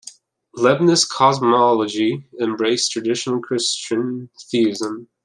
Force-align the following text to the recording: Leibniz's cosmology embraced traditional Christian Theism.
Leibniz's 0.55 1.05
cosmology 1.05 2.27
embraced 2.39 2.89
traditional 2.91 3.39
Christian 3.39 4.31
Theism. 4.49 5.07